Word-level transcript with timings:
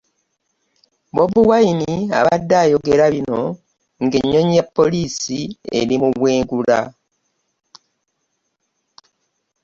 Bobi 1.15 1.41
Wine 1.49 1.91
abadde 2.19 2.55
ayogera 2.63 3.05
bino 3.15 3.39
ng'ennyonyi 4.03 4.53
ya 4.59 4.65
poliisi 4.75 5.39
eri 5.79 5.95
mu 6.01 6.09
bwengula 6.15 6.79